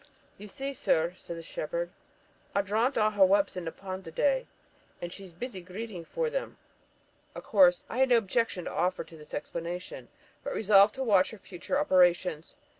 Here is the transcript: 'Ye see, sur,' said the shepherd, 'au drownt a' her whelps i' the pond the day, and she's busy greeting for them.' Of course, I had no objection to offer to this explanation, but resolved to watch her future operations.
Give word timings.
'Ye 0.39 0.47
see, 0.47 0.73
sur,' 0.73 1.13
said 1.15 1.37
the 1.37 1.43
shepherd, 1.43 1.91
'au 2.55 2.63
drownt 2.63 2.97
a' 2.97 3.11
her 3.11 3.23
whelps 3.23 3.55
i' 3.55 3.59
the 3.61 3.71
pond 3.71 4.03
the 4.03 4.09
day, 4.09 4.47
and 4.99 5.13
she's 5.13 5.31
busy 5.31 5.61
greeting 5.61 6.03
for 6.05 6.27
them.' 6.27 6.57
Of 7.35 7.43
course, 7.43 7.85
I 7.87 7.99
had 7.99 8.09
no 8.09 8.17
objection 8.17 8.65
to 8.65 8.71
offer 8.71 9.03
to 9.03 9.15
this 9.15 9.35
explanation, 9.35 10.07
but 10.43 10.55
resolved 10.55 10.95
to 10.95 11.03
watch 11.03 11.29
her 11.29 11.37
future 11.37 11.77
operations. 11.77 12.55